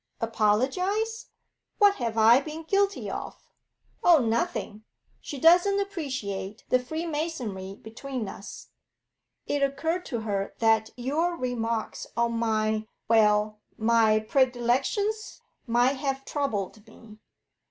'Apologise? 0.19 1.27
What 1.77 1.97
have 1.97 2.17
I 2.17 2.39
been 2.41 2.63
guilty 2.63 3.07
of?' 3.07 3.37
'Oh, 4.03 4.17
nothing. 4.17 4.83
She 5.19 5.39
doesn't 5.39 5.79
appreciate 5.79 6.63
the 6.69 6.79
freemasonry 6.79 7.75
between 7.75 8.27
us. 8.27 8.69
It 9.45 9.61
occurred 9.61 10.03
to 10.07 10.21
her 10.21 10.55
that 10.57 10.89
your 10.97 11.37
remarks 11.37 12.07
on 12.17 12.33
my 12.33 12.87
well, 13.07 13.59
my 13.77 14.19
predilections, 14.21 15.39
might 15.67 15.97
have 15.97 16.25
troubled 16.25 16.87
me. 16.87 17.19